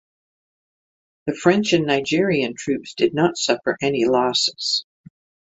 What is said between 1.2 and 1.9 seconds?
The French and